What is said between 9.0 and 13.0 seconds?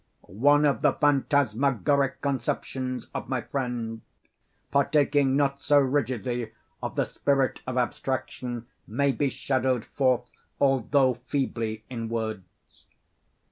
be shadowed forth, although feebly, in words.